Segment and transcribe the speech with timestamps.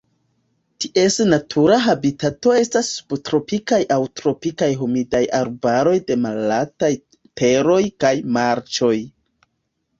[0.83, 6.93] Ties natura habitato estas subtropikaj aŭ tropikaj humidaj arbaroj de malaltaj
[7.43, 8.95] teroj kaj marĉoj.